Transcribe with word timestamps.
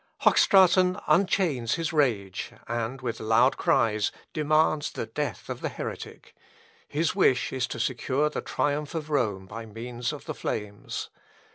Hochstraten 0.21 0.95
unchains 1.07 1.75
his 1.75 1.93
rage, 1.93 2.53
and, 2.67 3.01
with 3.03 3.19
loud 3.19 3.55
cries, 3.57 4.11
demands 4.33 4.89
the 4.91 5.05
death 5.05 5.47
of 5.47 5.61
the 5.61 5.69
heretic.... 5.69 6.33
His 6.87 7.13
wish 7.13 7.53
is 7.53 7.67
to 7.67 7.79
secure 7.79 8.27
the 8.27 8.41
triumph 8.41 8.95
of 8.95 9.11
Rome 9.11 9.45
by 9.45 9.67
means 9.67 10.11
of 10.11 10.25
the 10.25 10.33
flames. 10.33 11.11